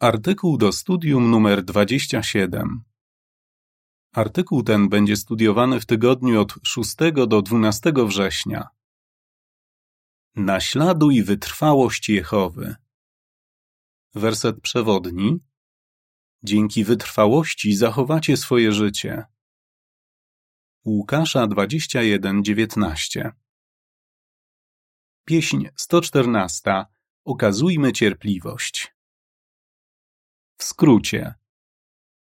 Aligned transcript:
Artykuł 0.00 0.58
do 0.58 0.72
studium 0.72 1.30
numer 1.30 1.64
27. 1.64 2.84
Artykuł 4.12 4.62
ten 4.62 4.88
będzie 4.88 5.16
studiowany 5.16 5.80
w 5.80 5.86
tygodniu 5.86 6.40
od 6.40 6.54
6 6.64 6.96
do 7.28 7.42
12 7.42 7.92
września. 8.06 8.68
Naśladuj 10.36 11.22
wytrwałość 11.22 12.08
Jehowy. 12.08 12.76
Werset 14.14 14.60
przewodni. 14.60 15.38
Dzięki 16.42 16.84
wytrwałości 16.84 17.76
zachowacie 17.76 18.36
swoje 18.36 18.72
życie. 18.72 19.24
Łukasza 20.84 21.46
21:19. 21.46 23.32
Pieśń 25.24 25.66
114. 25.76 26.84
Okazujmy 27.24 27.92
cierpliwość. 27.92 28.97
W 30.58 30.64
skrócie. 30.64 31.34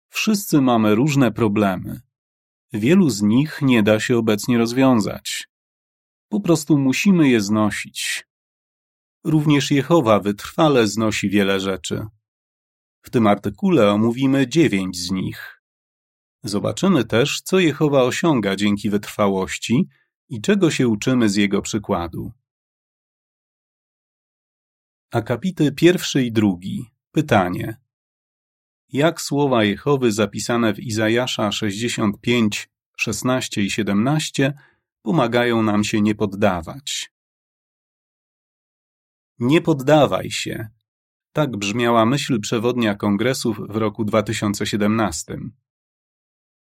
Wszyscy 0.09 0.61
mamy 0.61 0.95
różne 0.95 1.31
problemy. 1.31 2.01
Wielu 2.73 3.09
z 3.09 3.21
nich 3.21 3.61
nie 3.61 3.83
da 3.83 3.99
się 3.99 4.17
obecnie 4.17 4.57
rozwiązać. 4.57 5.47
Po 6.29 6.41
prostu 6.41 6.77
musimy 6.77 7.29
je 7.29 7.41
znosić. 7.41 8.27
Również 9.23 9.71
Jehowa 9.71 10.19
wytrwale 10.19 10.87
znosi 10.87 11.29
wiele 11.29 11.59
rzeczy. 11.59 12.05
W 13.01 13.09
tym 13.09 13.27
artykule 13.27 13.91
omówimy 13.91 14.47
dziewięć 14.47 14.97
z 14.97 15.11
nich. 15.11 15.61
Zobaczymy 16.43 17.05
też, 17.05 17.41
co 17.41 17.59
Jehowa 17.59 18.03
osiąga 18.03 18.55
dzięki 18.55 18.89
wytrwałości 18.89 19.87
i 20.29 20.41
czego 20.41 20.71
się 20.71 20.87
uczymy 20.87 21.29
z 21.29 21.35
jego 21.35 21.61
przykładu. 21.61 22.31
Akapity 25.11 25.71
pierwszy 25.71 26.23
i 26.23 26.31
drugi. 26.31 26.85
Pytanie. 27.11 27.86
Jak 28.93 29.21
słowa 29.21 29.63
Jehowy 29.63 30.11
zapisane 30.11 30.73
w 30.73 30.79
Izajasza 30.79 31.51
65, 31.51 32.69
16 32.97 33.63
i 33.63 33.71
17 33.71 34.53
pomagają 35.01 35.63
nam 35.63 35.83
się 35.83 36.01
nie 36.01 36.15
poddawać? 36.15 37.11
Nie 39.39 39.61
poddawaj 39.61 40.31
się. 40.31 40.67
Tak 41.31 41.57
brzmiała 41.57 42.05
myśl 42.05 42.39
przewodnia 42.39 42.95
kongresów 42.95 43.59
w 43.69 43.75
roku 43.75 44.05
2017. 44.05 45.37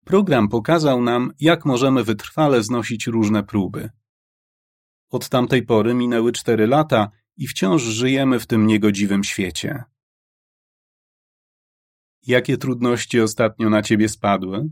Program 0.04 0.48
pokazał 0.48 1.02
nam, 1.02 1.32
jak 1.40 1.64
możemy 1.64 2.04
wytrwale 2.04 2.62
znosić 2.62 3.06
różne 3.06 3.42
próby. 3.42 3.90
Od 5.10 5.28
tamtej 5.28 5.62
pory 5.62 5.94
minęły 5.94 6.32
cztery 6.32 6.66
lata 6.66 7.10
i 7.36 7.46
wciąż 7.46 7.82
żyjemy 7.82 8.40
w 8.40 8.46
tym 8.46 8.66
niegodziwym 8.66 9.24
świecie. 9.24 9.84
Jakie 12.26 12.56
trudności 12.56 13.20
ostatnio 13.20 13.70
na 13.70 13.82
ciebie 13.82 14.08
spadły? 14.08 14.70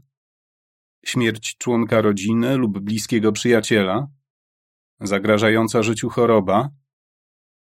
Śmierć 1.05 1.57
członka 1.59 2.01
rodziny 2.01 2.57
lub 2.57 2.79
bliskiego 2.79 3.33
przyjaciela? 3.33 4.09
Zagrażająca 5.01 5.83
życiu 5.83 6.09
choroba? 6.09 6.71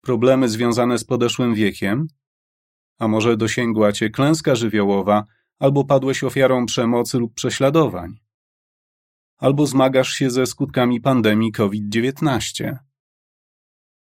Problemy 0.01 0.49
związane 0.49 0.99
z 0.99 1.05
podeszłym 1.05 1.55
wiekiem? 1.55 2.07
A 2.99 3.09
może 3.09 3.37
dosięgła 3.37 3.93
cię 3.93 4.11
klęska 4.11 4.55
żywiołowa 4.55 5.25
albo 5.59 5.85
padłeś 5.85 6.25
ofiarą 6.25 6.67
przemocy 6.67 7.19
lub 7.19 7.35
prześladowań? 7.35 8.15
Albo 9.39 9.67
zmagasz 9.67 10.09
się 10.09 10.31
ze 10.31 10.47
skutkami 10.47 11.01
pandemii 11.01 11.53
COVID-19? 11.53 12.77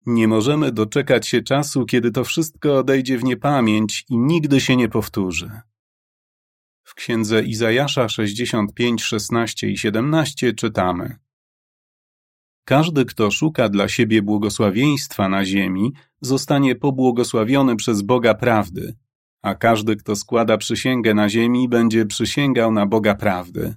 Nie 0.06 0.28
możemy 0.28 0.72
doczekać 0.72 1.28
się 1.28 1.42
czasu, 1.42 1.86
kiedy 1.86 2.12
to 2.12 2.24
wszystko 2.24 2.78
odejdzie 2.78 3.18
w 3.18 3.24
niepamięć 3.24 4.06
i 4.10 4.18
nigdy 4.18 4.62
się 4.62 4.76
nie 4.76 4.90
powtórzy. 4.90 5.52
W 6.84 6.94
księdze 6.94 7.44
Izajasza 7.44 8.10
65, 8.10 9.04
16 9.04 9.70
i 9.70 9.78
17 9.78 10.54
czytamy: 10.54 11.16
Każdy, 12.66 13.06
kto 13.06 13.32
szuka 13.32 13.70
dla 13.70 13.88
siebie 13.88 14.22
błogosławieństwa 14.22 15.30
na 15.30 15.46
ziemi, 15.46 15.94
zostanie 16.22 16.76
pobłogosławiony 16.76 17.76
przez 17.76 18.02
Boga 18.02 18.34
prawdy, 18.34 18.96
a 19.42 19.56
każdy, 19.56 19.96
kto 19.96 20.16
składa 20.16 20.58
przysięgę 20.58 21.14
na 21.14 21.30
ziemi, 21.30 21.70
będzie 21.70 22.06
przysięgał 22.06 22.72
na 22.72 22.86
Boga 22.86 23.16
prawdy. 23.16 23.76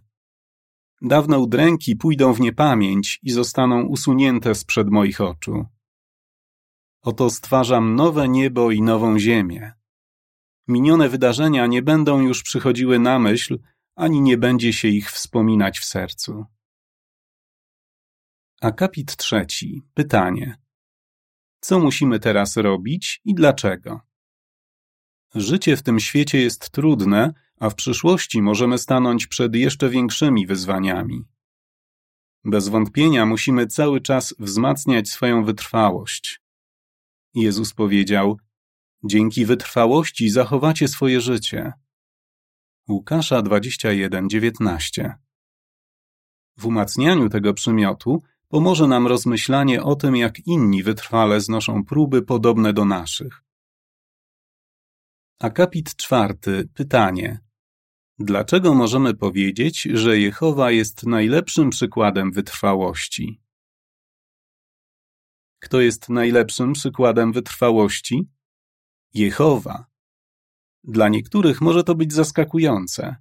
Dawne 1.02 1.38
udręki 1.38 1.96
pójdą 1.96 2.32
w 2.32 2.40
niepamięć 2.40 3.20
i 3.22 3.30
zostaną 3.30 3.82
usunięte 3.82 4.54
sprzed 4.54 4.90
moich 4.90 5.20
oczu. 5.20 5.66
Oto 7.04 7.30
stwarzam 7.30 7.94
nowe 7.94 8.28
niebo 8.28 8.70
i 8.70 8.82
nową 8.82 9.18
ziemię. 9.18 9.72
Minione 10.68 11.08
wydarzenia 11.08 11.66
nie 11.66 11.82
będą 11.82 12.20
już 12.20 12.42
przychodziły 12.42 12.98
na 12.98 13.18
myśl, 13.18 13.58
ani 13.96 14.20
nie 14.20 14.38
będzie 14.38 14.72
się 14.72 14.88
ich 14.88 15.10
wspominać 15.10 15.78
w 15.78 15.84
sercu. 15.84 16.44
Akapit 18.60 19.16
trzeci. 19.16 19.82
Pytanie. 19.94 20.58
Co 21.60 21.78
musimy 21.78 22.20
teraz 22.20 22.56
robić 22.56 23.20
i 23.24 23.34
dlaczego? 23.34 24.00
Życie 25.34 25.76
w 25.76 25.82
tym 25.82 26.00
świecie 26.00 26.38
jest 26.38 26.70
trudne, 26.70 27.32
a 27.60 27.70
w 27.70 27.74
przyszłości 27.74 28.42
możemy 28.42 28.78
stanąć 28.78 29.26
przed 29.26 29.54
jeszcze 29.54 29.88
większymi 29.88 30.46
wyzwaniami. 30.46 31.24
Bez 32.44 32.68
wątpienia 32.68 33.26
musimy 33.26 33.66
cały 33.66 34.00
czas 34.00 34.34
wzmacniać 34.38 35.08
swoją 35.08 35.44
wytrwałość. 35.44 36.43
Jezus 37.34 37.74
powiedział: 37.74 38.38
Dzięki 39.04 39.46
wytrwałości 39.46 40.30
zachowacie 40.30 40.88
swoje 40.88 41.20
życie. 41.20 41.72
Łukasza 42.88 43.42
21:19. 43.42 45.12
W 46.58 46.66
umacnianiu 46.66 47.28
tego 47.28 47.54
przymiotu 47.54 48.22
pomoże 48.48 48.86
nam 48.86 49.06
rozmyślanie 49.06 49.82
o 49.82 49.96
tym, 49.96 50.16
jak 50.16 50.46
inni 50.46 50.82
wytrwale 50.82 51.40
znoszą 51.40 51.84
próby 51.84 52.22
podobne 52.22 52.72
do 52.72 52.84
naszych. 52.84 53.42
Akapit 55.40 55.96
czwarty. 55.96 56.68
Pytanie. 56.74 57.38
Dlaczego 58.18 58.74
możemy 58.74 59.14
powiedzieć, 59.14 59.82
że 59.82 60.18
Jehowa 60.18 60.70
jest 60.70 61.06
najlepszym 61.06 61.70
przykładem 61.70 62.32
wytrwałości? 62.32 63.43
Kto 65.64 65.80
jest 65.80 66.08
najlepszym 66.08 66.72
przykładem 66.72 67.32
wytrwałości? 67.32 68.28
Jehowa. 69.14 69.86
Dla 70.84 71.08
niektórych 71.08 71.60
może 71.60 71.84
to 71.84 71.94
być 71.94 72.12
zaskakujące. 72.12 73.16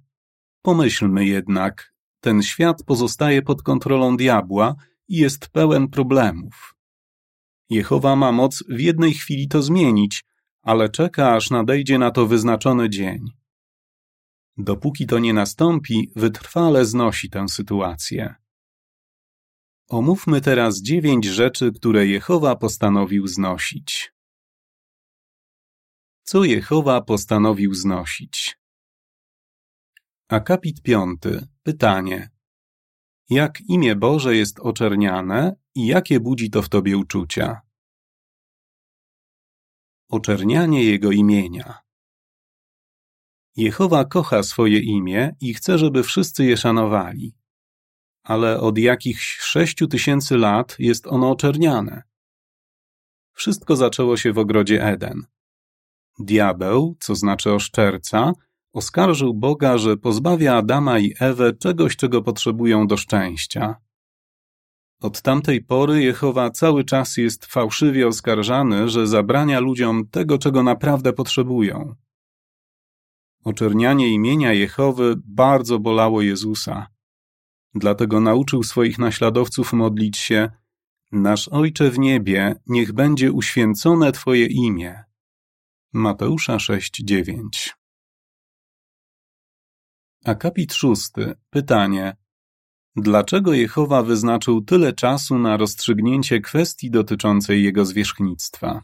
Pomyślmy 0.62 1.26
jednak, 1.26 1.94
ten 2.20 2.42
świat 2.42 2.82
pozostaje 2.82 3.42
pod 3.42 3.62
kontrolą 3.62 4.16
diabła 4.16 4.74
i 5.08 5.16
jest 5.16 5.48
pełen 5.48 5.88
problemów. 5.88 6.74
Jehowa 7.70 8.16
ma 8.16 8.32
moc 8.32 8.64
w 8.68 8.80
jednej 8.80 9.14
chwili 9.14 9.48
to 9.48 9.62
zmienić, 9.62 10.24
ale 10.62 10.88
czeka, 10.88 11.34
aż 11.34 11.50
nadejdzie 11.50 11.98
na 11.98 12.10
to 12.10 12.26
wyznaczony 12.26 12.90
dzień. 12.90 13.20
Dopóki 14.56 15.06
to 15.06 15.18
nie 15.18 15.34
nastąpi, 15.34 16.12
wytrwale 16.16 16.84
znosi 16.84 17.30
tę 17.30 17.48
sytuację. 17.48 18.43
Omówmy 19.88 20.40
teraz 20.40 20.82
dziewięć 20.82 21.24
rzeczy, 21.24 21.72
które 21.72 22.06
Jehowa 22.06 22.56
postanowił 22.56 23.26
znosić. 23.26 24.12
Co 26.22 26.44
Jehowa 26.44 27.00
postanowił 27.00 27.74
znosić? 27.74 28.58
Akapit 30.28 30.82
piąty. 30.82 31.48
Pytanie. 31.62 32.30
Jak 33.30 33.60
imię 33.60 33.96
Boże 33.96 34.36
jest 34.36 34.60
oczerniane 34.60 35.56
i 35.74 35.86
jakie 35.86 36.20
budzi 36.20 36.50
to 36.50 36.62
w 36.62 36.68
tobie 36.68 36.98
uczucia? 36.98 37.60
Oczernianie 40.08 40.84
Jego 40.84 41.10
imienia. 41.10 41.78
Jehowa 43.56 44.04
kocha 44.04 44.42
swoje 44.42 44.78
imię 44.78 45.36
i 45.40 45.54
chce, 45.54 45.78
żeby 45.78 46.02
wszyscy 46.02 46.44
je 46.44 46.56
szanowali 46.56 47.34
ale 48.24 48.60
od 48.60 48.78
jakichś 48.78 49.38
sześciu 49.38 49.86
tysięcy 49.86 50.36
lat 50.36 50.76
jest 50.78 51.06
ono 51.06 51.30
oczerniane. 51.30 52.02
Wszystko 53.32 53.76
zaczęło 53.76 54.16
się 54.16 54.32
w 54.32 54.38
ogrodzie 54.38 54.84
Eden. 54.84 55.22
Diabeł, 56.18 56.96
co 57.00 57.14
znaczy 57.14 57.52
oszczerca, 57.52 58.32
oskarżył 58.72 59.34
Boga, 59.34 59.78
że 59.78 59.96
pozbawia 59.96 60.56
Adama 60.56 60.98
i 60.98 61.14
Ewę 61.20 61.52
czegoś, 61.52 61.96
czego 61.96 62.22
potrzebują 62.22 62.86
do 62.86 62.96
szczęścia. 62.96 63.76
Od 65.00 65.22
tamtej 65.22 65.64
pory 65.64 66.02
Jehowa 66.02 66.50
cały 66.50 66.84
czas 66.84 67.16
jest 67.16 67.46
fałszywie 67.46 68.06
oskarżany, 68.06 68.88
że 68.88 69.06
zabrania 69.06 69.60
ludziom 69.60 70.08
tego, 70.08 70.38
czego 70.38 70.62
naprawdę 70.62 71.12
potrzebują. 71.12 71.94
Oczernianie 73.44 74.08
imienia 74.08 74.52
Jehowy 74.52 75.14
bardzo 75.24 75.78
bolało 75.78 76.22
Jezusa. 76.22 76.93
Dlatego 77.74 78.20
nauczył 78.20 78.62
swoich 78.62 78.98
naśladowców 78.98 79.72
modlić 79.72 80.18
się 80.18 80.50
Nasz 81.12 81.48
Ojcze 81.48 81.90
w 81.90 81.98
niebie, 81.98 82.54
niech 82.66 82.92
będzie 82.92 83.32
uświęcone 83.32 84.12
Twoje 84.12 84.46
imię. 84.46 85.04
Mateusza 85.92 86.56
6:9 86.56 87.74
Akapit 90.24 90.74
szósty. 90.74 91.34
Pytanie. 91.50 92.16
Dlaczego 92.96 93.52
Jehowa 93.52 94.02
wyznaczył 94.02 94.60
tyle 94.60 94.92
czasu 94.92 95.38
na 95.38 95.56
rozstrzygnięcie 95.56 96.40
kwestii 96.40 96.90
dotyczącej 96.90 97.64
jego 97.64 97.84
zwierzchnictwa? 97.84 98.82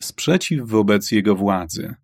Sprzeciw 0.00 0.68
wobec 0.68 1.10
jego 1.10 1.34
władzy. 1.34 1.94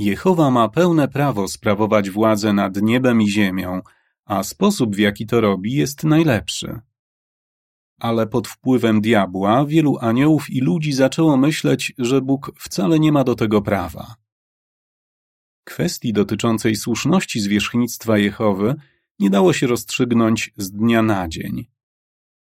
Jehowa 0.00 0.50
ma 0.50 0.68
pełne 0.68 1.08
prawo 1.08 1.48
sprawować 1.48 2.10
władzę 2.10 2.52
nad 2.52 2.82
niebem 2.82 3.22
i 3.22 3.30
ziemią, 3.30 3.82
a 4.24 4.42
sposób, 4.42 4.96
w 4.96 4.98
jaki 4.98 5.26
to 5.26 5.40
robi, 5.40 5.72
jest 5.72 6.04
najlepszy. 6.04 6.80
Ale 8.00 8.26
pod 8.26 8.48
wpływem 8.48 9.00
diabła 9.00 9.66
wielu 9.66 9.98
aniołów 9.98 10.50
i 10.50 10.60
ludzi 10.60 10.92
zaczęło 10.92 11.36
myśleć, 11.36 11.92
że 11.98 12.20
Bóg 12.20 12.52
wcale 12.58 12.98
nie 12.98 13.12
ma 13.12 13.24
do 13.24 13.34
tego 13.34 13.62
prawa. 13.62 14.14
Kwestii 15.64 16.12
dotyczącej 16.12 16.76
słuszności 16.76 17.40
zwierzchnictwa 17.40 18.18
Jehowy 18.18 18.74
nie 19.18 19.30
dało 19.30 19.52
się 19.52 19.66
rozstrzygnąć 19.66 20.52
z 20.56 20.70
dnia 20.70 21.02
na 21.02 21.28
dzień. 21.28 21.66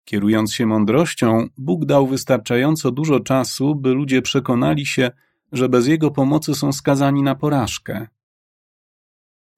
Kierując 0.05 0.53
się 0.53 0.65
mądrością, 0.65 1.47
Bóg 1.57 1.85
dał 1.85 2.07
wystarczająco 2.07 2.91
dużo 2.91 3.19
czasu, 3.19 3.75
by 3.75 3.89
ludzie 3.89 4.21
przekonali 4.21 4.85
się, 4.85 5.11
że 5.55 5.69
bez 5.69 5.87
Jego 5.87 6.11
pomocy 6.11 6.55
są 6.55 6.71
skazani 6.73 7.23
na 7.23 7.35
porażkę. 7.35 8.07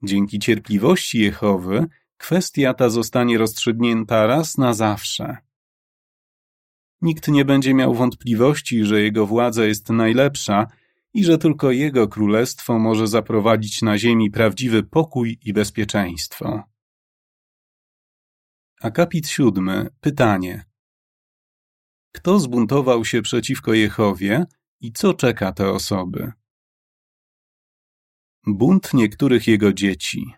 Dzięki 0.04 0.40
cierpliwości 0.40 1.20
Jehowy 1.20 1.86
kwestia 2.18 2.74
ta 2.74 2.90
zostanie 2.90 3.38
rozstrzygnięta 3.38 4.28
raz 4.28 4.58
na 4.58 4.74
zawsze. 4.74 5.38
Nikt 7.02 7.28
nie 7.28 7.46
będzie 7.46 7.74
miał 7.74 7.94
wątpliwości, 7.94 8.86
że 8.86 9.02
jego 9.02 9.26
władza 9.26 9.66
jest 9.66 9.90
najlepsza 9.90 10.68
i 11.14 11.24
że 11.24 11.38
tylko 11.38 11.72
jego 11.72 12.08
królestwo 12.08 12.80
może 12.80 13.08
zaprowadzić 13.08 13.82
na 13.82 13.98
ziemi 13.98 14.32
prawdziwy 14.32 14.84
pokój 14.84 15.40
i 15.46 15.54
bezpieczeństwo. 15.54 16.64
Akapit 18.82 19.30
siódmy. 19.30 19.90
Pytanie. 20.00 20.66
Kto 22.12 22.40
zbuntował 22.40 23.06
się 23.06 23.22
przeciwko 23.22 23.74
Jehowie 23.74 24.46
i 24.82 24.92
co 24.92 25.14
czeka 25.14 25.52
te 25.52 25.72
osoby? 25.72 26.32
Bunt 28.48 28.94
niektórych 28.94 29.48
jego 29.48 29.74
dzieci. 29.74 30.34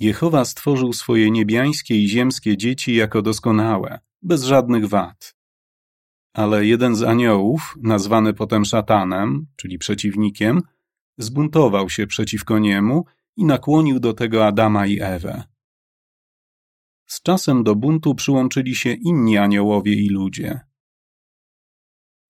Jehowa 0.00 0.44
stworzył 0.44 0.92
swoje 0.92 1.30
niebiańskie 1.30 2.02
i 2.02 2.08
ziemskie 2.08 2.56
dzieci 2.56 2.94
jako 2.94 3.22
doskonałe, 3.22 4.00
bez 4.22 4.44
żadnych 4.44 4.88
wad. 4.88 5.34
Ale 6.34 6.66
jeden 6.66 6.96
z 6.96 7.02
aniołów, 7.02 7.74
nazwany 7.82 8.34
potem 8.34 8.64
szatanem, 8.64 9.46
czyli 9.56 9.78
przeciwnikiem, 9.78 10.62
zbuntował 11.18 11.90
się 11.90 12.06
przeciwko 12.06 12.58
niemu 12.58 13.04
i 13.36 13.44
nakłonił 13.44 14.00
do 14.00 14.12
tego 14.12 14.46
Adama 14.46 14.86
i 14.86 15.00
Ewę. 15.00 15.44
Z 17.06 17.22
czasem 17.22 17.64
do 17.64 17.74
buntu 17.74 18.14
przyłączyli 18.14 18.74
się 18.74 18.92
inni 18.92 19.38
aniołowie 19.38 19.92
i 19.92 20.08
ludzie. 20.08 20.60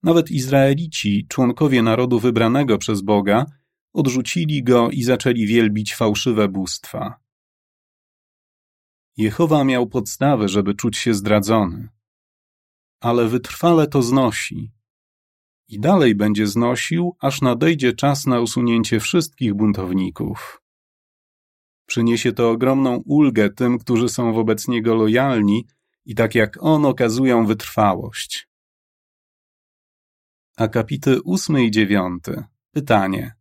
Nawet 0.03 0.31
Izraelici, 0.31 1.27
członkowie 1.29 1.81
narodu 1.81 2.19
wybranego 2.19 2.77
przez 2.77 3.01
Boga, 3.01 3.45
odrzucili 3.93 4.63
go 4.63 4.89
i 4.89 5.03
zaczęli 5.03 5.45
wielbić 5.45 5.95
fałszywe 5.95 6.47
bóstwa. 6.47 7.19
Jehowa 9.17 9.63
miał 9.63 9.87
podstawę, 9.87 10.49
żeby 10.49 10.73
czuć 10.73 10.97
się 10.97 11.13
zdradzony. 11.13 11.89
Ale 13.01 13.27
wytrwale 13.27 13.87
to 13.87 14.01
znosi. 14.01 14.71
I 15.67 15.79
dalej 15.79 16.15
będzie 16.15 16.47
znosił, 16.47 17.15
aż 17.19 17.41
nadejdzie 17.41 17.93
czas 17.93 18.25
na 18.25 18.39
usunięcie 18.39 18.99
wszystkich 18.99 19.53
buntowników. 19.53 20.61
Przyniesie 21.85 22.33
to 22.33 22.49
ogromną 22.49 23.03
ulgę 23.05 23.49
tym, 23.49 23.79
którzy 23.79 24.09
są 24.09 24.33
wobec 24.33 24.67
niego 24.67 24.95
lojalni 24.95 25.67
i 26.05 26.15
tak 26.15 26.35
jak 26.35 26.57
on 26.63 26.85
okazują 26.85 27.45
wytrwałość. 27.45 28.47
Akapity 30.57 31.21
ósmy 31.21 31.63
i 31.63 31.71
dziewiąty. 31.71 32.43
Pytanie. 32.71 33.35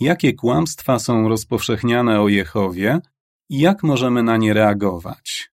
Jakie 0.00 0.32
kłamstwa 0.32 0.98
są 0.98 1.28
rozpowszechniane 1.28 2.20
o 2.20 2.28
Jehowie 2.28 3.00
i 3.48 3.60
jak 3.60 3.82
możemy 3.82 4.22
na 4.22 4.36
nie 4.36 4.54
reagować? 4.54 5.52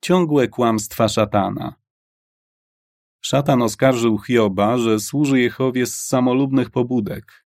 Ciągłe 0.00 0.48
kłamstwa 0.48 1.08
szatana. 1.08 1.74
Szatan 3.20 3.62
oskarżył 3.62 4.18
Hioba, 4.18 4.78
że 4.78 5.00
służy 5.00 5.40
Jehowie 5.40 5.86
z 5.86 6.06
samolubnych 6.06 6.70
pobudek. 6.70 7.46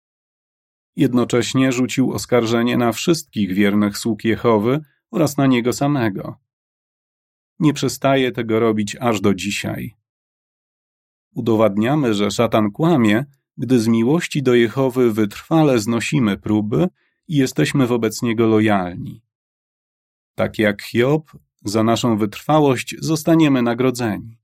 Jednocześnie 0.96 1.72
rzucił 1.72 2.12
oskarżenie 2.12 2.76
na 2.76 2.92
wszystkich 2.92 3.54
wiernych 3.54 3.98
sług 3.98 4.24
Jehowy 4.24 4.80
oraz 5.10 5.36
na 5.36 5.46
niego 5.46 5.72
samego. 5.72 6.47
Nie 7.58 7.72
przestaje 7.72 8.32
tego 8.32 8.60
robić 8.60 8.96
aż 9.00 9.20
do 9.20 9.34
dzisiaj. 9.34 9.94
Udowadniamy, 11.34 12.14
że 12.14 12.30
szatan 12.30 12.70
kłamie, 12.70 13.24
gdy 13.56 13.80
z 13.80 13.88
miłości 13.88 14.42
do 14.42 14.54
Jehowy 14.54 15.12
wytrwale 15.12 15.78
znosimy 15.78 16.36
próby 16.36 16.88
i 17.28 17.36
jesteśmy 17.36 17.86
wobec 17.86 18.22
niego 18.22 18.46
lojalni. 18.46 19.22
Tak 20.34 20.58
jak 20.58 20.82
Hiob, 20.82 21.30
za 21.64 21.82
naszą 21.82 22.18
wytrwałość 22.18 22.94
zostaniemy 22.98 23.62
nagrodzeni. 23.62 24.38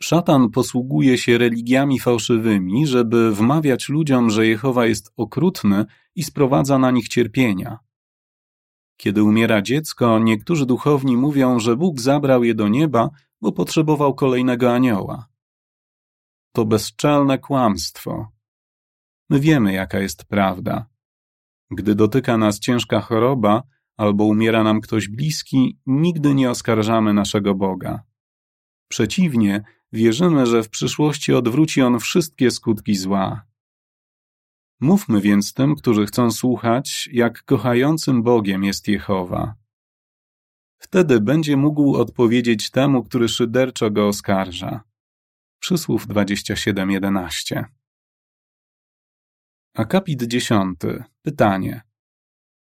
Szatan 0.00 0.50
posługuje 0.50 1.18
się 1.18 1.38
religiami 1.38 2.00
fałszywymi, 2.00 2.86
żeby 2.86 3.34
wmawiać 3.34 3.88
ludziom, 3.88 4.30
że 4.30 4.46
Jehowa 4.46 4.86
jest 4.86 5.12
okrutny 5.16 5.84
i 6.14 6.22
sprowadza 6.22 6.78
na 6.78 6.90
nich 6.90 7.08
cierpienia. 7.08 7.78
Kiedy 9.00 9.22
umiera 9.22 9.62
dziecko, 9.62 10.18
niektórzy 10.18 10.66
duchowni 10.66 11.16
mówią, 11.16 11.58
że 11.58 11.76
Bóg 11.76 12.00
zabrał 12.00 12.44
je 12.44 12.54
do 12.54 12.68
nieba, 12.68 13.10
bo 13.40 13.52
potrzebował 13.52 14.14
kolejnego 14.14 14.74
anioła. 14.74 15.28
To 16.52 16.64
bezczelne 16.64 17.38
kłamstwo. 17.38 18.28
My 19.30 19.40
wiemy, 19.40 19.72
jaka 19.72 19.98
jest 19.98 20.24
prawda. 20.24 20.86
Gdy 21.70 21.94
dotyka 21.94 22.36
nas 22.36 22.58
ciężka 22.58 23.00
choroba 23.00 23.62
albo 23.96 24.24
umiera 24.24 24.62
nam 24.62 24.80
ktoś 24.80 25.08
bliski, 25.08 25.78
nigdy 25.86 26.34
nie 26.34 26.50
oskarżamy 26.50 27.14
naszego 27.14 27.54
Boga. 27.54 28.02
Przeciwnie, 28.88 29.64
wierzymy, 29.92 30.46
że 30.46 30.62
w 30.62 30.70
przyszłości 30.70 31.34
odwróci 31.34 31.82
On 31.82 31.98
wszystkie 31.98 32.50
skutki 32.50 32.94
zła. 32.96 33.49
Mówmy 34.80 35.20
więc 35.20 35.54
tym, 35.54 35.74
którzy 35.74 36.06
chcą 36.06 36.30
słuchać, 36.30 37.08
jak 37.12 37.44
kochającym 37.44 38.22
Bogiem 38.22 38.64
jest 38.64 38.88
Jehowa. 38.88 39.54
Wtedy 40.78 41.20
będzie 41.20 41.56
mógł 41.56 41.96
odpowiedzieć 41.96 42.70
temu, 42.70 43.04
który 43.04 43.28
szyderczo 43.28 43.90
go 43.90 44.08
oskarża. 44.08 44.80
Przysłów 45.58 46.06
27.11 46.06 47.64
Akapit 49.74 50.22
10. 50.22 50.80
Pytanie. 51.22 51.82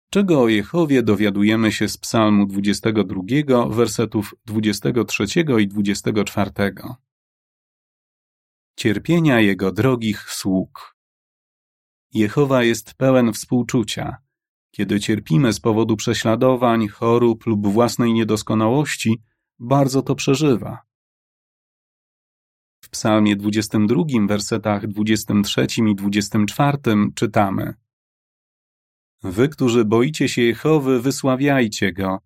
Czego 0.09 0.41
o 0.41 0.47
Jehowie 0.47 1.03
dowiadujemy 1.03 1.71
się 1.71 1.89
z 1.89 1.97
psalmu 1.97 2.45
22, 2.45 3.67
wersetów 3.69 4.35
23 4.45 5.25
i 5.59 5.67
24? 5.67 6.51
Cierpienia 8.75 9.39
Jego 9.39 9.71
drogich 9.71 10.31
sług. 10.31 10.96
Jehowa 12.13 12.63
jest 12.63 12.93
pełen 12.93 13.33
współczucia. 13.33 14.17
Kiedy 14.71 14.99
cierpimy 14.99 15.53
z 15.53 15.59
powodu 15.59 15.95
prześladowań, 15.95 16.87
chorób 16.87 17.45
lub 17.45 17.67
własnej 17.67 18.13
niedoskonałości, 18.13 19.21
bardzo 19.59 20.01
to 20.01 20.15
przeżywa. 20.15 20.87
W 22.83 22.89
psalmie 22.89 23.35
22, 23.35 24.03
wersetach 24.27 24.87
23 24.87 25.67
i 25.91 25.95
24 25.95 26.77
czytamy 27.15 27.73
Wy, 29.23 29.49
którzy 29.49 29.85
boicie 29.85 30.29
się 30.29 30.41
Jehowy, 30.41 31.01
wysławiajcie 31.01 31.93
Go, 31.93 32.19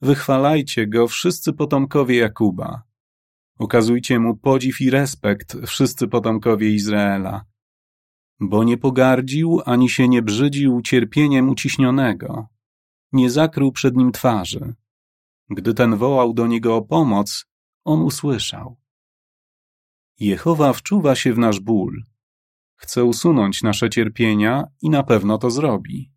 wychwalajcie 0.00 0.86
Go 0.86 1.08
wszyscy 1.08 1.52
potomkowie 1.52 2.16
Jakuba. 2.16 2.82
Okazujcie 3.58 4.18
Mu 4.18 4.36
podziw 4.36 4.80
i 4.80 4.90
respekt 4.90 5.56
wszyscy 5.66 6.08
potomkowie 6.08 6.70
Izraela. 6.70 7.44
Bo 8.40 8.64
nie 8.64 8.78
pogardził, 8.78 9.60
ani 9.64 9.88
się 9.88 10.08
nie 10.08 10.22
brzydził 10.22 10.82
cierpieniem 10.82 11.48
uciśnionego. 11.48 12.46
Nie 13.12 13.30
zakrył 13.30 13.72
przed 13.72 13.96
nim 13.96 14.12
twarzy. 14.12 14.74
Gdy 15.50 15.74
ten 15.74 15.96
wołał 15.96 16.34
do 16.34 16.46
niego 16.46 16.76
o 16.76 16.82
pomoc, 16.82 17.46
on 17.84 18.02
usłyszał. 18.02 18.76
Jehowa 20.20 20.72
wczuwa 20.72 21.14
się 21.14 21.32
w 21.32 21.38
nasz 21.38 21.60
ból. 21.60 22.02
Chce 22.76 23.04
usunąć 23.04 23.62
nasze 23.62 23.90
cierpienia 23.90 24.64
i 24.82 24.90
na 24.90 25.02
pewno 25.02 25.38
to 25.38 25.50
zrobi. 25.50 26.12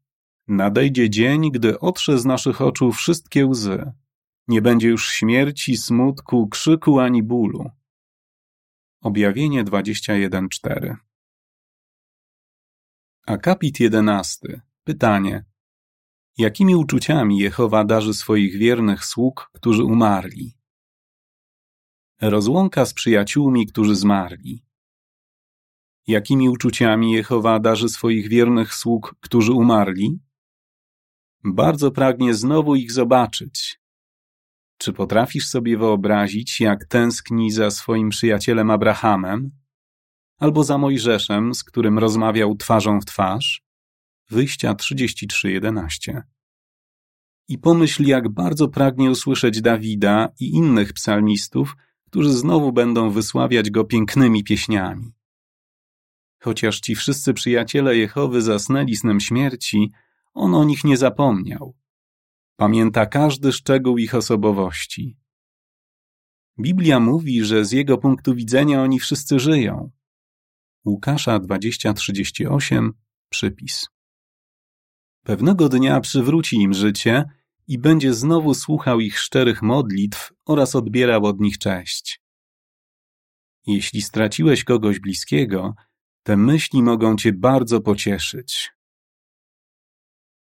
Nadejdzie 0.47 1.09
dzień, 1.09 1.51
gdy 1.51 1.79
otrze 1.79 2.19
z 2.19 2.25
naszych 2.25 2.61
oczu 2.61 2.91
wszystkie 2.91 3.45
łzy. 3.45 3.91
Nie 4.47 4.61
będzie 4.61 4.89
już 4.89 5.09
śmierci, 5.09 5.77
smutku, 5.77 6.47
krzyku 6.47 6.99
ani 6.99 7.23
bólu. 7.23 7.69
Objawienie 9.01 9.63
21.4 9.63 10.95
Akapit 13.27 13.79
11. 13.79 14.61
Pytanie. 14.83 15.45
Jakimi 16.37 16.75
uczuciami 16.75 17.37
Jehowa 17.37 17.83
darzy 17.83 18.13
swoich 18.13 18.57
wiernych 18.57 19.05
sług, 19.05 19.49
którzy 19.53 19.83
umarli? 19.83 20.57
Rozłąka 22.21 22.85
z 22.85 22.93
przyjaciółmi, 22.93 23.67
którzy 23.67 23.95
zmarli. 23.95 24.63
Jakimi 26.07 26.49
uczuciami 26.49 27.11
Jehowa 27.11 27.59
darzy 27.59 27.89
swoich 27.89 28.29
wiernych 28.29 28.73
sług, 28.73 29.15
którzy 29.19 29.53
umarli? 29.53 30.19
Bardzo 31.43 31.91
pragnie 31.91 32.33
znowu 32.33 32.75
ich 32.75 32.91
zobaczyć. 32.91 33.81
Czy 34.77 34.93
potrafisz 34.93 35.47
sobie 35.47 35.77
wyobrazić, 35.77 36.61
jak 36.61 36.85
tęskni 36.85 37.51
za 37.51 37.71
swoim 37.71 38.09
przyjacielem 38.09 38.71
Abrahamem? 38.71 39.60
Albo 40.41 40.63
za 40.63 40.77
Mojżeszem, 40.77 41.53
z 41.55 41.63
którym 41.63 41.99
rozmawiał 41.99 42.55
twarzą 42.55 43.01
w 43.01 43.05
twarz? 43.05 43.63
Wyjścia 44.29 44.73
33:11. 44.73 46.21
I 47.47 47.57
pomyśl, 47.57 48.03
jak 48.05 48.29
bardzo 48.29 48.67
pragnie 48.67 49.11
usłyszeć 49.11 49.61
Dawida 49.61 50.29
i 50.39 50.49
innych 50.49 50.93
psalmistów, 50.93 51.75
którzy 52.05 52.33
znowu 52.33 52.71
będą 52.71 53.09
wysławiać 53.09 53.69
go 53.69 53.83
pięknymi 53.83 54.43
pieśniami. 54.43 55.13
Chociaż 56.43 56.79
ci 56.79 56.95
wszyscy 56.95 57.33
przyjaciele 57.33 57.97
Jehowy 57.97 58.41
zasnęli 58.41 58.95
snem 58.95 59.19
śmierci, 59.19 59.91
on 60.33 60.55
o 60.55 60.63
nich 60.63 60.83
nie 60.83 60.97
zapomniał. 60.97 61.75
Pamięta 62.55 63.05
każdy 63.05 63.51
szczegół 63.51 63.97
ich 63.97 64.15
osobowości. 64.15 65.17
Biblia 66.59 66.99
mówi, 66.99 67.43
że 67.43 67.65
z 67.65 67.71
jego 67.71 67.97
punktu 67.97 68.35
widzenia 68.35 68.83
oni 68.83 68.99
wszyscy 68.99 69.39
żyją. 69.39 69.91
Łukasza 70.85 71.39
20:38 71.39 72.91
przypis. 73.29 73.87
Pewnego 75.23 75.69
dnia 75.69 75.99
przywróci 75.99 76.55
im 76.55 76.73
życie 76.73 77.23
i 77.67 77.79
będzie 77.79 78.13
znowu 78.13 78.53
słuchał 78.53 78.99
ich 78.99 79.19
szczerych 79.19 79.61
modlitw 79.61 80.33
oraz 80.45 80.75
odbierał 80.75 81.25
od 81.25 81.39
nich 81.39 81.57
cześć. 81.57 82.21
Jeśli 83.67 84.01
straciłeś 84.01 84.63
kogoś 84.63 84.99
bliskiego, 84.99 85.75
te 86.23 86.37
myśli 86.37 86.83
mogą 86.83 87.15
cię 87.15 87.33
bardzo 87.33 87.81
pocieszyć. 87.81 88.71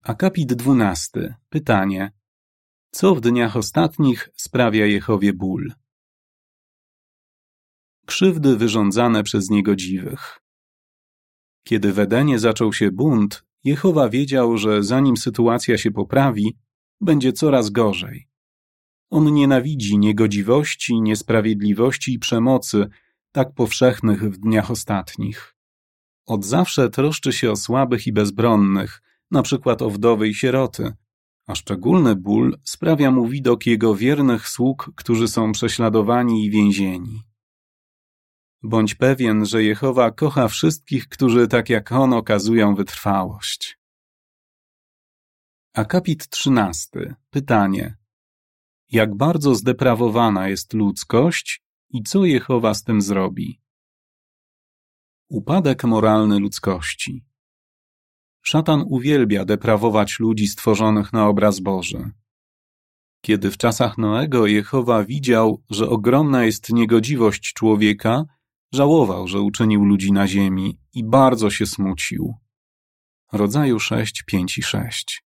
Akapit 0.02 0.52
dwunasty. 0.54 1.34
Pytanie. 1.48 2.12
Co 2.90 3.14
w 3.14 3.20
dniach 3.20 3.56
ostatnich 3.56 4.28
sprawia 4.36 4.86
Jehowie 4.86 5.32
ból? 5.32 5.72
Krzywdy 8.06 8.56
wyrządzane 8.56 9.22
przez 9.22 9.50
niegodziwych. 9.50 10.40
Kiedy 11.64 11.92
w 11.92 11.98
Edenie 11.98 12.38
zaczął 12.38 12.72
się 12.72 12.90
bunt, 12.90 13.44
Jehowa 13.64 14.08
wiedział, 14.08 14.58
że 14.58 14.82
zanim 14.82 15.16
sytuacja 15.16 15.78
się 15.78 15.90
poprawi, 15.90 16.56
będzie 17.00 17.32
coraz 17.32 17.70
gorzej. 17.70 18.28
On 19.10 19.34
nienawidzi 19.34 19.98
niegodziwości, 19.98 21.00
niesprawiedliwości 21.00 22.12
i 22.12 22.18
przemocy, 22.18 22.88
tak 23.32 23.54
powszechnych 23.54 24.32
w 24.32 24.38
dniach 24.38 24.70
ostatnich. 24.70 25.56
Od 26.26 26.44
zawsze 26.44 26.90
troszczy 26.90 27.32
się 27.32 27.50
o 27.50 27.56
słabych 27.56 28.06
i 28.06 28.12
bezbronnych, 28.12 29.02
na 29.30 29.42
przykład 29.42 29.82
o 29.82 29.90
wdowy 29.90 30.28
i 30.28 30.34
sieroty, 30.34 30.92
a 31.46 31.54
szczególny 31.54 32.16
ból 32.16 32.58
sprawia 32.64 33.10
mu 33.10 33.26
widok 33.26 33.66
jego 33.66 33.94
wiernych 33.94 34.48
sług, 34.48 34.90
którzy 34.96 35.28
są 35.28 35.52
prześladowani 35.52 36.44
i 36.44 36.50
więzieni. 36.50 37.22
Bądź 38.62 38.94
pewien, 38.94 39.46
że 39.46 39.62
Jehowa 39.62 40.10
kocha 40.10 40.48
wszystkich, 40.48 41.08
którzy 41.08 41.48
tak 41.48 41.70
jak 41.70 41.92
on 41.92 42.12
okazują 42.12 42.74
wytrwałość. 42.74 43.78
Akapit 45.74 46.28
trzynasty. 46.28 47.14
Pytanie. 47.30 47.96
Jak 48.88 49.16
bardzo 49.16 49.54
zdeprawowana 49.54 50.48
jest 50.48 50.72
ludzkość 50.72 51.62
i 51.90 52.02
co 52.02 52.24
Jehowa 52.24 52.74
z 52.74 52.84
tym 52.84 53.02
zrobi? 53.02 53.60
Upadek 55.28 55.84
moralny 55.84 56.38
ludzkości. 56.38 57.24
Szatan 58.42 58.84
uwielbia 58.88 59.44
deprawować 59.44 60.20
ludzi 60.20 60.46
stworzonych 60.46 61.12
na 61.12 61.26
obraz 61.28 61.60
Boży. 61.60 62.10
Kiedy 63.20 63.50
w 63.50 63.56
czasach 63.56 63.98
Noego 63.98 64.46
Jehowa 64.46 65.04
widział, 65.04 65.62
że 65.70 65.88
ogromna 65.88 66.44
jest 66.44 66.72
niegodziwość 66.72 67.52
człowieka, 67.52 68.24
żałował, 68.72 69.28
że 69.28 69.40
uczynił 69.40 69.84
ludzi 69.84 70.12
na 70.12 70.28
ziemi 70.28 70.78
i 70.94 71.04
bardzo 71.04 71.50
się 71.50 71.66
smucił. 71.66 72.34
Rodzaju 73.32 73.80
6, 73.80 74.22
5 74.22 74.58
i 74.58 74.62
6. 74.62 75.24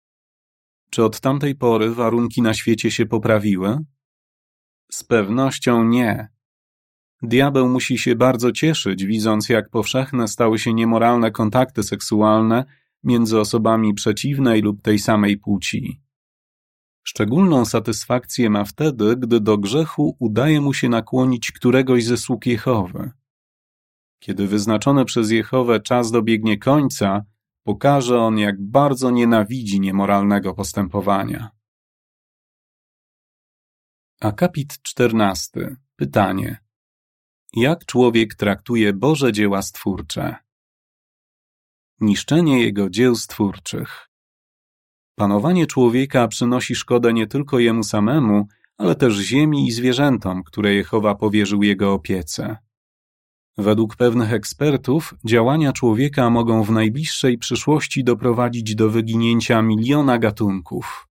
Czy 0.89 1.03
od 1.03 1.20
tamtej 1.20 1.56
pory 1.56 1.94
warunki 1.94 2.41
na 2.41 2.53
świecie 2.53 2.91
się 2.91 3.06
poprawiły? 3.06 3.77
Z 4.91 5.03
pewnością 5.03 5.84
nie. 5.84 6.27
Diabeł 7.22 7.70
musi 7.70 7.98
się 7.98 8.15
bardzo 8.15 8.51
cieszyć, 8.51 9.06
widząc 9.06 9.50
jak 9.50 9.70
powszechne 9.70 10.27
stały 10.27 10.60
się 10.60 10.74
niemoralne 10.74 11.32
kontakty 11.32 11.84
seksualne 11.84 12.65
między 13.03 13.39
osobami 13.39 13.94
przeciwnej 13.94 14.62
lub 14.62 14.82
tej 14.82 15.00
samej 15.00 15.38
płci. 15.38 16.01
Szczególną 17.03 17.65
satysfakcję 17.65 18.50
ma 18.50 18.65
wtedy, 18.65 19.15
gdy 19.15 19.39
do 19.39 19.58
grzechu 19.58 20.15
udaje 20.20 20.62
mu 20.62 20.74
się 20.74 20.89
nakłonić 20.89 21.51
któregoś 21.51 22.06
ze 22.06 22.17
sług 22.17 22.46
Jehowy. 22.46 23.12
Kiedy 24.19 24.47
wyznaczony 24.47 25.05
przez 25.05 25.31
Jehowę 25.31 25.79
czas 25.79 26.12
dobiegnie 26.12 26.57
końca, 26.57 27.25
pokaże 27.63 28.19
on, 28.19 28.38
jak 28.38 28.62
bardzo 28.62 29.12
nienawidzi 29.12 29.79
niemoralnego 29.79 30.53
postępowania. 30.53 31.50
Akapit 34.21 34.81
czternasty. 34.81 35.75
Pytanie. 35.95 36.57
Jak 37.53 37.86
człowiek 37.86 38.36
traktuje 38.36 38.93
Boże 38.93 39.31
dzieła 39.31 39.62
stwórcze? 39.62 40.36
Niszczenie 42.00 42.63
jego 42.63 42.89
dzieł 42.89 43.15
stwórczych. 43.15 44.09
Panowanie 45.15 45.67
człowieka 45.67 46.27
przynosi 46.27 46.75
szkodę 46.75 47.13
nie 47.13 47.27
tylko 47.27 47.59
jemu 47.59 47.83
samemu, 47.83 48.47
ale 48.77 48.95
też 48.95 49.15
ziemi 49.15 49.67
i 49.67 49.71
zwierzętom, 49.71 50.43
które 50.43 50.74
Jehowa 50.74 51.15
powierzył 51.15 51.63
jego 51.63 51.93
opiece. 51.93 52.57
Według 53.57 53.95
pewnych 53.95 54.33
ekspertów, 54.33 55.15
działania 55.25 55.73
człowieka 55.73 56.29
mogą 56.29 56.63
w 56.63 56.71
najbliższej 56.71 57.37
przyszłości 57.37 58.03
doprowadzić 58.03 58.75
do 58.75 58.89
wyginięcia 58.89 59.61
miliona 59.61 60.17
gatunków. 60.17 61.07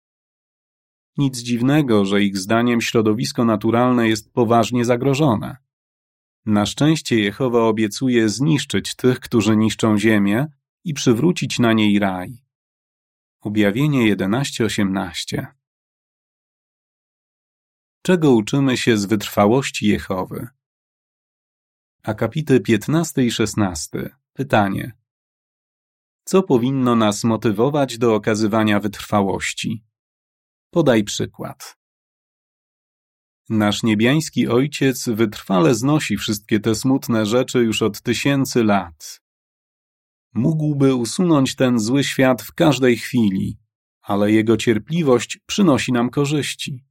Nic 1.18 1.38
dziwnego, 1.38 2.04
że 2.04 2.22
ich 2.22 2.38
zdaniem 2.38 2.80
środowisko 2.80 3.44
naturalne 3.44 4.08
jest 4.08 4.32
poważnie 4.32 4.84
zagrożone. 4.84 5.56
Na 6.46 6.66
szczęście 6.66 7.20
Jehowa 7.20 7.60
obiecuje 7.60 8.28
zniszczyć 8.28 8.94
tych, 8.94 9.20
którzy 9.20 9.56
niszczą 9.56 9.98
ziemię 9.98 10.46
i 10.84 10.94
przywrócić 10.94 11.58
na 11.58 11.72
niej 11.72 11.98
raj. 11.98 12.42
Objawienie 13.40 14.16
11:18 14.16 15.46
Czego 18.02 18.30
uczymy 18.30 18.76
się 18.76 18.96
z 18.96 19.06
wytrwałości 19.06 19.86
Jehowy? 19.86 20.48
Akapity 22.06 22.60
15 22.60 23.24
i 23.24 23.30
16. 23.30 24.16
Pytanie. 24.32 24.92
Co 26.24 26.42
powinno 26.42 26.96
nas 26.96 27.24
motywować 27.24 27.98
do 27.98 28.14
okazywania 28.14 28.80
wytrwałości? 28.80 29.84
Podaj 30.70 31.04
przykład. 31.04 31.76
Nasz 33.48 33.82
niebiański 33.82 34.48
ojciec 34.48 35.08
wytrwale 35.08 35.74
znosi 35.74 36.16
wszystkie 36.16 36.60
te 36.60 36.74
smutne 36.74 37.26
rzeczy 37.26 37.58
już 37.58 37.82
od 37.82 38.02
tysięcy 38.02 38.64
lat. 38.64 39.20
Mógłby 40.34 40.94
usunąć 40.94 41.56
ten 41.56 41.78
zły 41.78 42.04
świat 42.04 42.42
w 42.42 42.54
każdej 42.54 42.96
chwili, 42.96 43.58
ale 44.02 44.32
jego 44.32 44.56
cierpliwość 44.56 45.38
przynosi 45.46 45.92
nam 45.92 46.10
korzyści. 46.10 46.84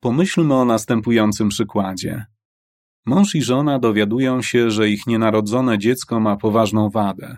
Pomyślmy 0.00 0.54
o 0.54 0.64
następującym 0.64 1.48
przykładzie. 1.48 2.26
Mąż 3.06 3.34
i 3.34 3.42
żona 3.42 3.78
dowiadują 3.78 4.42
się, 4.42 4.70
że 4.70 4.90
ich 4.90 5.06
nienarodzone 5.06 5.78
dziecko 5.78 6.20
ma 6.20 6.36
poważną 6.36 6.90
wadę. 6.90 7.36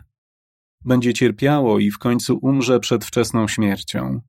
Będzie 0.85 1.15
cierpiało 1.15 1.79
i 1.79 1.91
w 1.91 1.99
końcu 1.99 2.39
umrze 2.43 2.81
przedwczesną 2.81 3.49
śmiercią. 3.49 4.21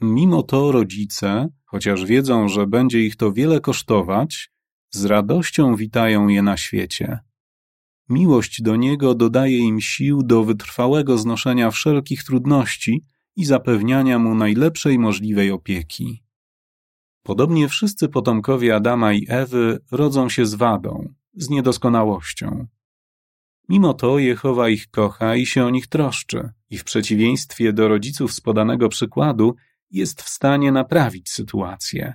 Mimo 0.00 0.42
to 0.42 0.72
rodzice, 0.72 1.48
chociaż 1.64 2.04
wiedzą, 2.04 2.48
że 2.48 2.66
będzie 2.66 3.00
ich 3.00 3.16
to 3.16 3.32
wiele 3.32 3.60
kosztować, 3.60 4.50
z 4.90 5.04
radością 5.04 5.76
witają 5.76 6.28
je 6.28 6.42
na 6.42 6.56
świecie. 6.56 7.18
Miłość 8.08 8.62
do 8.62 8.76
niego 8.76 9.14
dodaje 9.14 9.58
im 9.58 9.80
sił 9.80 10.22
do 10.22 10.44
wytrwałego 10.44 11.18
znoszenia 11.18 11.70
wszelkich 11.70 12.24
trudności 12.24 13.04
i 13.36 13.44
zapewniania 13.44 14.18
mu 14.18 14.34
najlepszej 14.34 14.98
możliwej 14.98 15.50
opieki. 15.50 16.22
Podobnie 17.28 17.68
wszyscy 17.68 18.08
potomkowie 18.08 18.74
Adama 18.76 19.12
i 19.12 19.26
Ewy 19.28 19.78
rodzą 19.90 20.28
się 20.28 20.46
z 20.46 20.54
wadą, 20.54 21.14
z 21.34 21.50
niedoskonałością. 21.50 22.66
Mimo 23.68 23.94
to 23.94 24.18
Jehowa 24.18 24.68
ich 24.68 24.90
kocha 24.90 25.36
i 25.36 25.46
się 25.46 25.64
o 25.64 25.70
nich 25.70 25.86
troszczy, 25.86 26.50
i 26.70 26.78
w 26.78 26.84
przeciwieństwie 26.84 27.72
do 27.72 27.88
rodziców 27.88 28.32
z 28.32 28.40
podanego 28.40 28.88
przykładu 28.88 29.54
jest 29.90 30.22
w 30.22 30.28
stanie 30.28 30.72
naprawić 30.72 31.30
sytuację. 31.30 32.14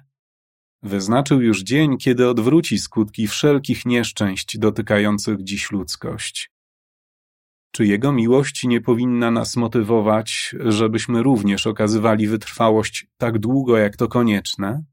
Wyznaczył 0.83 1.41
już 1.41 1.63
dzień, 1.63 1.97
kiedy 1.97 2.29
odwróci 2.29 2.79
skutki 2.79 3.27
wszelkich 3.27 3.85
nieszczęść 3.85 4.57
dotykających 4.57 5.43
dziś 5.43 5.71
ludzkość. 5.71 6.51
Czy 7.71 7.85
Jego 7.85 8.11
miłość 8.11 8.63
nie 8.63 8.81
powinna 8.81 9.31
nas 9.31 9.55
motywować, 9.55 10.55
żebyśmy 10.59 11.23
również 11.23 11.67
okazywali 11.67 12.27
wytrwałość 12.27 13.07
tak 13.17 13.39
długo, 13.39 13.77
jak 13.77 13.97
to 13.97 14.07
konieczne? 14.07 14.92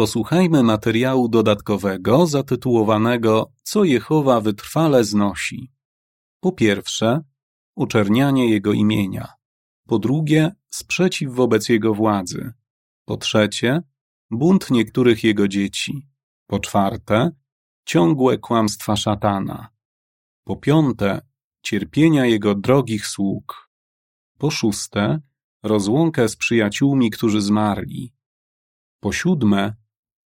Posłuchajmy 0.00 0.62
materiału 0.62 1.28
dodatkowego 1.28 2.26
zatytułowanego 2.26 3.52
Co 3.62 3.84
Jehowa 3.84 4.40
wytrwale 4.40 5.04
znosi. 5.04 5.72
Po 6.40 6.52
pierwsze, 6.52 7.20
uczernianie 7.76 8.50
Jego 8.50 8.72
imienia. 8.72 9.28
Po 9.88 9.98
drugie, 9.98 10.54
sprzeciw 10.70 11.32
wobec 11.32 11.68
Jego 11.68 11.94
władzy. 11.94 12.52
Po 13.04 13.16
trzecie, 13.16 13.82
bunt 14.30 14.70
niektórych 14.70 15.24
Jego 15.24 15.48
dzieci. 15.48 16.08
Po 16.46 16.58
czwarte, 16.58 17.30
ciągłe 17.84 18.38
kłamstwa 18.38 18.96
szatana. 18.96 19.68
Po 20.44 20.56
piąte, 20.56 21.20
cierpienia 21.62 22.26
Jego 22.26 22.54
drogich 22.54 23.06
sług. 23.06 23.70
Po 24.38 24.50
szóste, 24.50 25.20
rozłąkę 25.62 26.28
z 26.28 26.36
przyjaciółmi, 26.36 27.10
którzy 27.10 27.40
zmarli. 27.40 28.14
Po 29.00 29.12
siódme, 29.12 29.79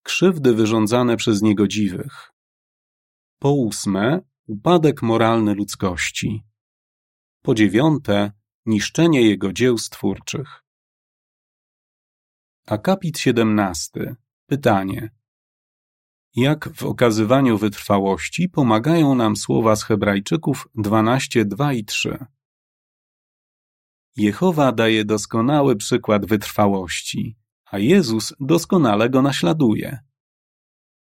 krzywdy 0.04 0.54
wyrządzane 0.54 1.16
przez 1.16 1.42
niegodziwych. 1.42 2.30
Po 3.38 3.52
ósme, 3.52 4.20
upadek 4.46 5.02
moralny 5.02 5.54
ludzkości. 5.54 6.44
Po 7.42 7.54
dziewiąte, 7.54 8.32
niszczenie 8.66 9.22
jego 9.22 9.52
dzieł 9.52 9.78
stwórczych. 9.78 10.64
Akapit 12.66 13.18
siedemnasty. 13.18 14.16
Pytanie. 14.46 15.10
Jak 16.36 16.68
w 16.74 16.82
okazywaniu 16.82 17.58
wytrwałości 17.58 18.48
pomagają 18.48 19.14
nam 19.14 19.36
słowa 19.36 19.76
z 19.76 19.84
Hebrajczyków 19.84 20.68
12, 20.74 21.44
2 21.44 21.72
i 21.72 21.84
3? 21.84 22.26
Jehowa 24.16 24.72
daje 24.72 25.04
doskonały 25.04 25.76
przykład 25.76 26.26
wytrwałości 26.26 27.36
a 27.74 27.78
Jezus 27.78 28.34
doskonale 28.40 29.10
go 29.10 29.22
naśladuje. 29.22 29.98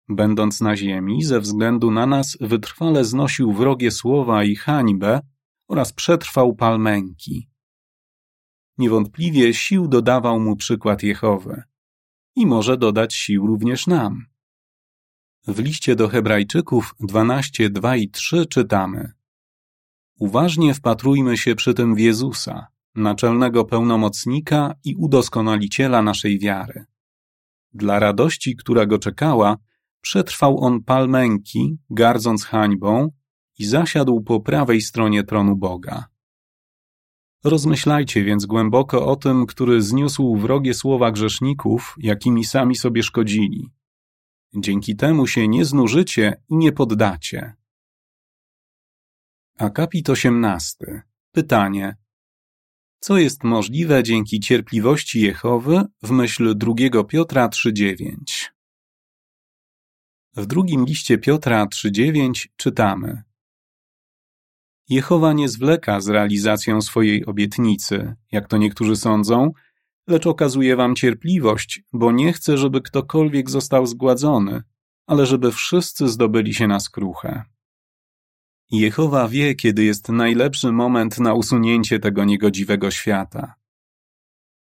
Będąc 0.08 0.60
na 0.60 0.76
ziemi, 0.76 1.24
ze 1.24 1.40
względu 1.40 1.90
na 1.90 2.06
nas 2.06 2.36
wytrwale 2.40 3.04
znosił 3.04 3.52
wrogie 3.52 3.90
słowa 3.90 4.44
i 4.44 4.56
hańbę 4.56 5.20
oraz 5.68 5.92
przetrwał 5.92 6.54
pal 6.54 6.80
męki. 6.80 7.48
Niewątpliwie 8.78 9.54
sił 9.54 9.88
dodawał 9.88 10.40
mu 10.40 10.56
przykład 10.56 11.02
Jehowy 11.02 11.62
i 12.36 12.46
może 12.46 12.76
dodać 12.76 13.14
sił 13.14 13.46
również 13.46 13.86
nam. 13.86 14.26
W 15.46 15.58
liście 15.58 15.96
do 15.96 16.08
Hebrajczyków 16.08 16.94
12, 17.00 17.70
2 17.70 17.96
i 17.96 18.08
3 18.08 18.46
czytamy 18.46 19.12
Uważnie 20.18 20.74
wpatrujmy 20.74 21.38
się 21.38 21.54
przy 21.54 21.74
tym 21.74 21.94
w 21.94 21.98
Jezusa, 21.98 22.66
naczelnego 22.94 23.64
pełnomocnika 23.64 24.74
i 24.84 24.94
udoskonaliciela 24.94 26.02
naszej 26.02 26.38
wiary. 26.38 26.84
Dla 27.72 27.98
radości, 27.98 28.56
która 28.56 28.86
go 28.86 28.98
czekała, 28.98 29.56
przetrwał 30.00 30.60
on 30.60 30.82
pal 30.82 31.08
męki, 31.08 31.78
gardząc 31.90 32.44
hańbą 32.44 33.10
i 33.58 33.64
zasiadł 33.64 34.20
po 34.20 34.40
prawej 34.40 34.80
stronie 34.80 35.24
tronu 35.24 35.56
Boga. 35.56 36.04
Rozmyślajcie 37.44 38.24
więc 38.24 38.46
głęboko 38.46 39.06
o 39.06 39.16
tym, 39.16 39.46
który 39.46 39.82
zniósł 39.82 40.36
wrogie 40.36 40.74
słowa 40.74 41.10
grzeszników, 41.10 41.94
jakimi 41.98 42.44
sami 42.44 42.76
sobie 42.76 43.02
szkodzili. 43.02 43.70
Dzięki 44.56 44.96
temu 44.96 45.26
się 45.26 45.48
nie 45.48 45.64
znużycie 45.64 46.42
i 46.48 46.56
nie 46.56 46.72
poddacie. 46.72 47.54
Akapit 49.58 50.10
18. 50.10 51.02
Pytanie 51.32 51.96
co 53.04 53.18
jest 53.18 53.44
możliwe 53.44 54.02
dzięki 54.02 54.40
cierpliwości 54.40 55.20
Jehowy 55.20 55.84
w 56.02 56.10
myśl 56.10 56.54
2 56.56 57.04
Piotra 57.08 57.48
3:9. 57.48 58.14
W 60.36 60.46
drugim 60.46 60.84
liście 60.84 61.18
Piotra 61.18 61.66
3:9 61.66 62.48
czytamy: 62.56 63.22
Jehowa 64.88 65.32
nie 65.32 65.48
zwleka 65.48 66.00
z 66.00 66.08
realizacją 66.08 66.82
swojej 66.82 67.26
obietnicy, 67.26 68.16
jak 68.32 68.48
to 68.48 68.56
niektórzy 68.56 68.96
sądzą, 68.96 69.52
lecz 70.06 70.26
okazuje 70.26 70.76
wam 70.76 70.94
cierpliwość, 70.94 71.82
bo 71.92 72.12
nie 72.12 72.32
chce, 72.32 72.58
żeby 72.58 72.80
ktokolwiek 72.80 73.50
został 73.50 73.86
zgładzony, 73.86 74.62
ale 75.06 75.26
żeby 75.26 75.52
wszyscy 75.52 76.08
zdobyli 76.08 76.54
się 76.54 76.66
na 76.66 76.80
skruchę. 76.80 77.53
Jehowa 78.80 79.28
wie, 79.28 79.54
kiedy 79.54 79.84
jest 79.84 80.08
najlepszy 80.08 80.72
moment 80.72 81.18
na 81.18 81.34
usunięcie 81.34 81.98
tego 81.98 82.24
niegodziwego 82.24 82.90
świata. 82.90 83.54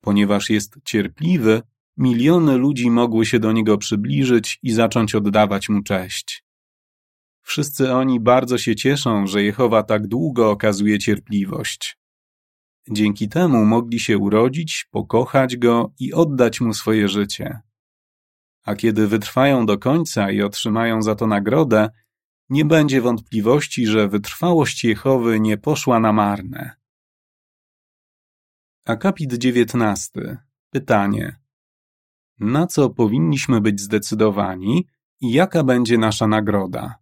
Ponieważ 0.00 0.50
jest 0.50 0.74
cierpliwy, 0.84 1.62
miliony 1.96 2.56
ludzi 2.56 2.90
mogły 2.90 3.26
się 3.26 3.38
do 3.38 3.52
niego 3.52 3.78
przybliżyć 3.78 4.58
i 4.62 4.70
zacząć 4.72 5.14
oddawać 5.14 5.68
mu 5.68 5.82
cześć. 5.82 6.44
Wszyscy 7.42 7.92
oni 7.92 8.20
bardzo 8.20 8.58
się 8.58 8.76
cieszą, 8.76 9.26
że 9.26 9.42
Jehowa 9.42 9.82
tak 9.82 10.06
długo 10.06 10.50
okazuje 10.50 10.98
cierpliwość. 10.98 11.98
Dzięki 12.90 13.28
temu 13.28 13.64
mogli 13.64 14.00
się 14.00 14.18
urodzić, 14.18 14.86
pokochać 14.90 15.56
go 15.56 15.92
i 15.98 16.12
oddać 16.12 16.60
mu 16.60 16.74
swoje 16.74 17.08
życie. 17.08 17.60
A 18.64 18.74
kiedy 18.74 19.08
wytrwają 19.08 19.66
do 19.66 19.78
końca 19.78 20.30
i 20.30 20.42
otrzymają 20.42 21.02
za 21.02 21.14
to 21.14 21.26
nagrodę, 21.26 21.90
nie 22.52 22.64
będzie 22.64 23.00
wątpliwości, 23.00 23.86
że 23.86 24.08
wytrwałość 24.08 24.84
Jehowy 24.84 25.40
nie 25.40 25.58
poszła 25.58 26.00
na 26.00 26.12
marne. 26.12 26.76
Akapit 28.84 29.34
19. 29.34 30.36
Pytanie. 30.70 31.40
Na 32.38 32.66
co 32.66 32.90
powinniśmy 32.90 33.60
być 33.60 33.80
zdecydowani 33.80 34.86
i 35.20 35.32
jaka 35.32 35.64
będzie 35.64 35.98
nasza 35.98 36.26
nagroda? 36.26 36.94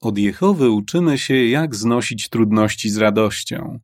Od 0.00 0.18
Jehowy 0.18 0.70
uczymy 0.70 1.18
się, 1.18 1.34
jak 1.34 1.74
znosić 1.74 2.28
trudności 2.28 2.90
z 2.90 2.96
radością. 2.96 3.80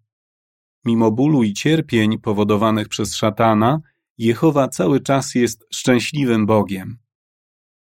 Mimo 0.85 1.11
bólu 1.11 1.43
i 1.43 1.53
cierpień 1.53 2.19
powodowanych 2.19 2.89
przez 2.89 3.17
szatana, 3.17 3.81
Jehowa 4.19 4.69
cały 4.69 5.01
czas 5.01 5.35
jest 5.35 5.67
szczęśliwym 5.73 6.47
Bogiem. 6.47 7.06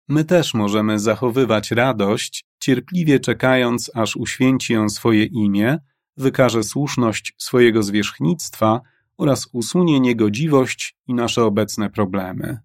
My 0.08 0.24
też 0.24 0.54
możemy 0.54 0.98
zachowywać 0.98 1.70
radość, 1.70 2.44
cierpliwie 2.60 3.20
czekając, 3.20 3.90
aż 3.94 4.16
uświęci 4.16 4.72
ją 4.72 4.88
swoje 4.88 5.24
imię, 5.24 5.78
wykaże 6.16 6.62
słuszność 6.62 7.34
swojego 7.38 7.82
zwierzchnictwa 7.82 8.80
oraz 9.18 9.48
usunie 9.52 10.00
niegodziwość 10.00 10.96
i 11.06 11.14
nasze 11.14 11.44
obecne 11.44 11.90
problemy. 11.90 12.58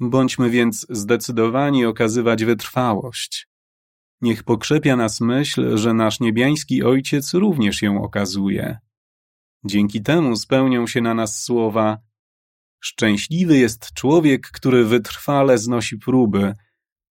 Bądźmy 0.00 0.50
więc 0.50 0.86
zdecydowani 0.90 1.84
okazywać 1.84 2.44
wytrwałość. 2.44 3.48
Niech 4.20 4.42
pokrzepia 4.42 4.96
nas 4.96 5.20
myśl, 5.20 5.76
że 5.76 5.94
nasz 5.94 6.20
niebiański 6.20 6.82
Ojciec 6.82 7.34
również 7.34 7.82
ją 7.82 8.02
okazuje. 8.02 8.78
Dzięki 9.64 10.02
temu 10.02 10.36
spełnią 10.36 10.86
się 10.86 11.00
na 11.00 11.14
nas 11.14 11.42
słowa 11.42 11.98
Szczęśliwy 12.80 13.58
jest 13.58 13.92
człowiek, 13.94 14.50
który 14.50 14.84
wytrwale 14.84 15.58
znosi 15.58 15.98
próby, 15.98 16.54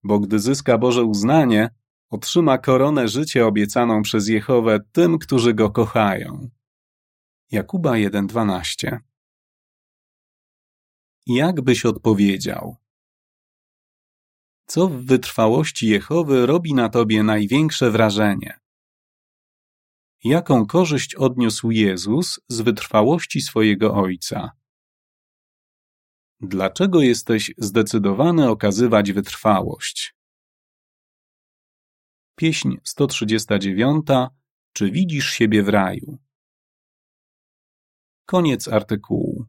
bo 0.02 0.20
gdy 0.20 0.38
zyska 0.38 0.78
Boże 0.78 1.04
uznanie, 1.04 1.70
otrzyma 2.10 2.58
koronę 2.58 3.08
życia 3.08 3.46
obiecaną 3.46 4.02
przez 4.02 4.28
Jehowę 4.28 4.78
tym, 4.92 5.18
którzy 5.18 5.54
go 5.54 5.70
kochają. 5.70 6.50
Jakuba 7.50 7.92
1:12 7.92 8.98
Jak 11.26 11.60
byś 11.60 11.84
odpowiedział? 11.86 12.76
Co 14.66 14.88
w 14.88 15.04
wytrwałości 15.04 15.88
Jehowy 15.88 16.46
robi 16.46 16.74
na 16.74 16.88
tobie 16.88 17.22
największe 17.22 17.90
wrażenie? 17.90 18.60
Jaką 20.24 20.66
korzyść 20.66 21.14
odniósł 21.14 21.70
Jezus 21.70 22.40
z 22.48 22.60
wytrwałości 22.60 23.40
swojego 23.40 23.94
Ojca? 23.94 24.59
Dlaczego 26.42 27.00
jesteś 27.00 27.54
zdecydowany 27.58 28.50
okazywać 28.50 29.12
wytrwałość? 29.12 30.14
Pieśń 32.36 32.76
139. 32.84 34.06
Czy 34.72 34.90
widzisz 34.90 35.30
siebie 35.30 35.62
w 35.62 35.68
raju? 35.68 36.18
Koniec 38.26 38.68
artykułu. 38.68 39.39